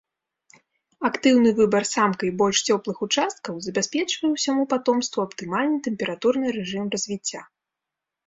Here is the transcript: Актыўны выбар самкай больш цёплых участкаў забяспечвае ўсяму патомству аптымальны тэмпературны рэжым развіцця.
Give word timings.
Актыўны 1.09 1.49
выбар 1.59 1.83
самкай 1.95 2.31
больш 2.39 2.57
цёплых 2.75 2.97
участкаў 3.07 3.53
забяспечвае 3.67 4.29
ўсяму 4.33 4.63
патомству 4.73 5.19
аптымальны 5.27 5.77
тэмпературны 5.89 6.45
рэжым 6.59 6.85
развіцця. 6.97 7.41